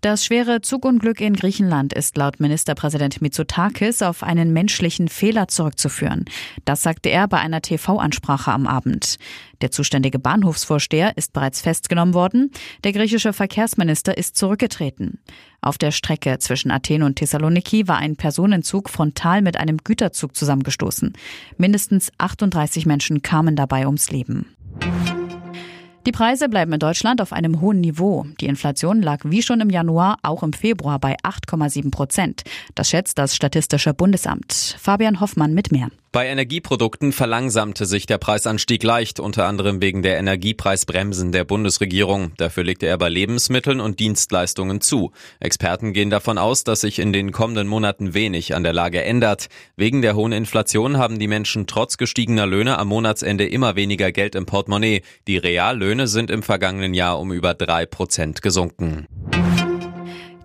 Das 0.00 0.24
schwere 0.24 0.60
Zugunglück 0.60 1.20
in 1.20 1.34
Griechenland 1.34 1.92
ist 1.92 2.16
laut 2.16 2.38
Ministerpräsident 2.38 3.20
Mitsotakis 3.20 4.00
auf 4.00 4.22
einen 4.22 4.52
menschlichen 4.52 5.08
Fehler 5.08 5.48
zurückzuführen. 5.48 6.24
Das 6.64 6.84
sagte 6.84 7.08
er 7.08 7.26
bei 7.26 7.38
einer 7.38 7.62
TV-Ansprache 7.62 8.52
am 8.52 8.68
Abend. 8.68 9.16
Der 9.60 9.72
zuständige 9.72 10.20
Bahnhofsvorsteher 10.20 11.16
ist 11.16 11.32
bereits 11.32 11.62
festgenommen 11.62 12.14
worden. 12.14 12.52
Der 12.84 12.92
griechische 12.92 13.32
Verkehrsminister 13.32 14.16
ist 14.16 14.36
zurückgetreten. 14.36 15.18
Auf 15.60 15.78
der 15.78 15.90
Strecke 15.90 16.38
zwischen 16.38 16.70
Athen 16.70 17.02
und 17.02 17.16
Thessaloniki 17.16 17.88
war 17.88 17.96
ein 17.96 18.14
Personenzug 18.14 18.90
frontal 18.90 19.42
mit 19.42 19.56
einem 19.56 19.78
Güterzug 19.78 20.36
zusammengestoßen. 20.36 21.12
Mindestens 21.56 22.12
38 22.18 22.86
Menschen 22.86 23.22
kamen 23.22 23.56
dabei 23.56 23.86
ums 23.86 24.12
Leben. 24.12 24.46
Die 26.06 26.12
Preise 26.12 26.48
bleiben 26.48 26.72
in 26.72 26.78
Deutschland 26.78 27.20
auf 27.20 27.32
einem 27.32 27.60
hohen 27.60 27.80
Niveau. 27.80 28.24
Die 28.40 28.46
Inflation 28.46 29.02
lag 29.02 29.20
wie 29.24 29.42
schon 29.42 29.60
im 29.60 29.68
Januar 29.68 30.18
auch 30.22 30.42
im 30.42 30.52
Februar 30.52 30.98
bei 30.98 31.16
8,7 31.22 31.90
Prozent. 31.90 32.42
Das 32.74 32.88
schätzt 32.88 33.18
das 33.18 33.34
Statistische 33.34 33.92
Bundesamt. 33.94 34.76
Fabian 34.78 35.20
Hoffmann 35.20 35.54
mit 35.54 35.72
mehr. 35.72 35.88
Bei 36.10 36.26
Energieprodukten 36.26 37.12
verlangsamte 37.12 37.84
sich 37.84 38.06
der 38.06 38.16
Preisanstieg 38.16 38.82
leicht, 38.82 39.20
unter 39.20 39.44
anderem 39.46 39.82
wegen 39.82 40.02
der 40.02 40.16
Energiepreisbremsen 40.16 41.32
der 41.32 41.44
Bundesregierung. 41.44 42.32
Dafür 42.38 42.64
legte 42.64 42.86
er 42.86 42.96
bei 42.96 43.10
Lebensmitteln 43.10 43.78
und 43.78 44.00
Dienstleistungen 44.00 44.80
zu. 44.80 45.12
Experten 45.38 45.92
gehen 45.92 46.08
davon 46.08 46.38
aus, 46.38 46.64
dass 46.64 46.80
sich 46.80 46.98
in 46.98 47.12
den 47.12 47.30
kommenden 47.30 47.68
Monaten 47.68 48.14
wenig 48.14 48.54
an 48.54 48.62
der 48.62 48.72
Lage 48.72 49.04
ändert. 49.04 49.48
Wegen 49.76 50.00
der 50.00 50.16
hohen 50.16 50.32
Inflation 50.32 50.96
haben 50.96 51.18
die 51.18 51.28
Menschen 51.28 51.66
trotz 51.66 51.98
gestiegener 51.98 52.46
Löhne 52.46 52.78
am 52.78 52.88
Monatsende 52.88 53.46
immer 53.46 53.76
weniger 53.76 54.10
Geld 54.10 54.34
im 54.34 54.46
Portemonnaie. 54.46 55.02
Die 55.26 55.36
Reallöhne 55.36 55.97
sind 56.06 56.30
im 56.30 56.42
vergangenen 56.42 56.94
Jahr 56.94 57.18
um 57.18 57.32
über 57.32 57.54
drei 57.54 57.86
Prozent 57.86 58.42
gesunken. 58.42 59.06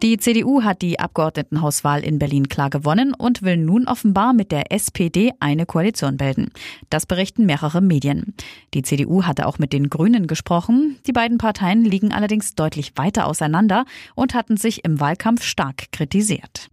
Die 0.03 0.17
CDU 0.17 0.63
hat 0.63 0.81
die 0.81 0.99
Abgeordnetenhauswahl 0.99 2.03
in 2.03 2.19
Berlin 2.19 2.49
klar 2.49 2.69
gewonnen 2.69 3.13
und 3.13 3.41
will 3.41 3.55
nun 3.55 3.87
offenbar 3.87 4.33
mit 4.33 4.51
der 4.51 4.69
SPD 4.73 5.31
eine 5.39 5.65
Koalition 5.65 6.17
bilden. 6.17 6.51
Das 6.89 7.05
berichten 7.05 7.45
mehrere 7.45 7.79
Medien. 7.79 8.33
Die 8.73 8.81
CDU 8.81 9.23
hatte 9.23 9.47
auch 9.47 9.59
mit 9.59 9.71
den 9.71 9.89
Grünen 9.89 10.27
gesprochen. 10.27 10.97
Die 11.07 11.13
beiden 11.13 11.37
Parteien 11.37 11.85
liegen 11.85 12.11
allerdings 12.11 12.53
deutlich 12.53 12.91
weiter 12.97 13.27
auseinander 13.27 13.85
und 14.13 14.33
hatten 14.33 14.57
sich 14.57 14.83
im 14.83 14.99
Wahlkampf 14.99 15.43
stark 15.43 15.89
kritisiert. 15.93 16.69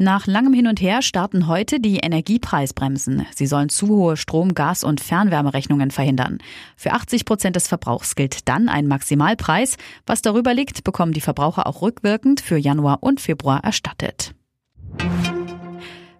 Nach 0.00 0.28
langem 0.28 0.52
Hin 0.52 0.68
und 0.68 0.80
Her 0.80 1.02
starten 1.02 1.48
heute 1.48 1.80
die 1.80 1.96
Energiepreisbremsen. 1.96 3.26
Sie 3.34 3.48
sollen 3.48 3.68
zu 3.68 3.88
hohe 3.88 4.16
Strom-, 4.16 4.54
Gas- 4.54 4.84
und 4.84 5.00
Fernwärmerechnungen 5.00 5.90
verhindern. 5.90 6.38
Für 6.76 6.92
80 6.92 7.24
Prozent 7.24 7.56
des 7.56 7.66
Verbrauchs 7.66 8.14
gilt 8.14 8.48
dann 8.48 8.68
ein 8.68 8.86
Maximalpreis. 8.86 9.76
Was 10.06 10.22
darüber 10.22 10.54
liegt, 10.54 10.84
bekommen 10.84 11.12
die 11.12 11.20
Verbraucher 11.20 11.66
auch 11.66 11.82
rückwirkend 11.82 12.40
für 12.40 12.56
Januar 12.56 12.98
und 13.00 13.20
Februar 13.20 13.64
erstattet. 13.64 14.34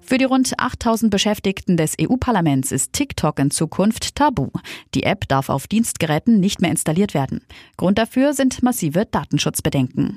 Für 0.00 0.18
die 0.18 0.24
rund 0.24 0.58
8000 0.58 1.12
Beschäftigten 1.12 1.76
des 1.76 1.94
EU-Parlaments 2.00 2.72
ist 2.72 2.94
TikTok 2.94 3.38
in 3.38 3.52
Zukunft 3.52 4.16
tabu. 4.16 4.48
Die 4.96 5.04
App 5.04 5.28
darf 5.28 5.50
auf 5.50 5.68
Dienstgeräten 5.68 6.40
nicht 6.40 6.60
mehr 6.60 6.72
installiert 6.72 7.14
werden. 7.14 7.42
Grund 7.76 7.98
dafür 7.98 8.32
sind 8.32 8.60
massive 8.60 9.06
Datenschutzbedenken. 9.06 10.16